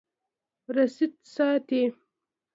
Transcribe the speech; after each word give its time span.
رسید 0.75 1.11
ساتئ 1.33 1.83